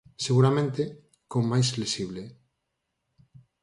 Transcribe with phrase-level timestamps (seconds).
[0.25, 0.81] Seguramente,
[1.31, 2.23] con máis flexible.